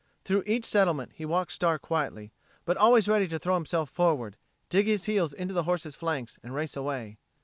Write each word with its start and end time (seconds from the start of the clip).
Through 0.23 0.41
each 0.47 0.65
settlement 0.65 1.11
he 1.13 1.25
walked 1.25 1.51
Star 1.51 1.77
quietly, 1.77 2.33
but 2.65 2.75
always 2.75 3.07
ready 3.07 3.27
to 3.27 3.37
throw 3.37 3.53
himself 3.53 3.87
forward, 3.91 4.35
dig 4.67 4.87
his 4.87 5.03
heels 5.05 5.31
into 5.31 5.53
the 5.53 5.61
horse's 5.69 5.95
flanks 5.95 6.39
and 6.41 6.55
race 6.55 6.75
away. 6.75 7.19